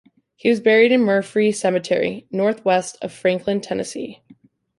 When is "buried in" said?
0.59-1.01